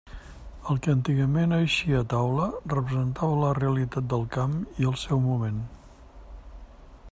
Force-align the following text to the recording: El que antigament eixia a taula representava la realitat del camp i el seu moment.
El 0.73 0.79
que 0.85 0.93
antigament 0.95 1.53
eixia 1.57 1.99
a 1.99 2.07
taula 2.13 2.47
representava 2.73 3.37
la 3.43 3.53
realitat 3.59 4.09
del 4.15 4.27
camp 4.39 4.57
i 4.85 4.91
el 4.93 4.99
seu 5.05 5.25
moment. 5.29 5.63